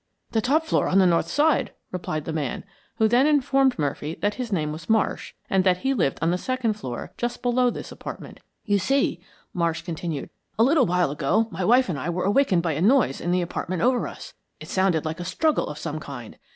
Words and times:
"The 0.31 0.41
top 0.41 0.65
floor 0.65 0.87
on 0.87 0.97
the 0.97 1.05
north 1.05 1.27
side," 1.27 1.73
replied 1.91 2.25
the 2.25 2.33
man, 2.33 2.63
who 2.95 3.07
then 3.07 3.27
informed 3.27 3.77
Murphy 3.77 4.15
that 4.23 4.33
his 4.33 4.51
name 4.51 4.71
was 4.71 4.89
Marsh, 4.89 5.35
and 5.47 5.63
that 5.63 5.81
he 5.85 5.93
lived 5.93 6.17
on 6.23 6.31
the 6.31 6.39
second 6.39 6.73
floor, 6.73 7.13
just 7.17 7.43
below 7.43 7.69
this 7.69 7.91
apartment. 7.91 8.39
"You 8.65 8.79
see," 8.79 9.21
Marsh 9.53 9.83
continued, 9.83 10.31
"a 10.57 10.63
little 10.63 10.87
while 10.87 11.11
ago 11.11 11.47
my 11.51 11.63
wife 11.63 11.87
and 11.87 11.99
I 11.99 12.09
were 12.09 12.25
awakened 12.25 12.63
by 12.63 12.71
a 12.73 12.81
noise 12.81 13.21
in 13.21 13.29
the 13.29 13.43
apartment 13.43 13.83
over 13.83 14.07
us. 14.07 14.33
It 14.59 14.69
sounded 14.69 15.05
like 15.05 15.19
a 15.19 15.23
struggle 15.23 15.67
of 15.67 15.77
some 15.77 15.99
kind. 15.99 16.35